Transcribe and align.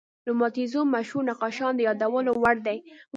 د 0.25 0.27
رومانتیزم 0.29 0.87
مشهور 0.95 1.23
نقاشان 1.29 1.71
د 1.75 1.79
یادولو 1.87 2.31
وړ 2.41 2.57
دي. 2.67 2.77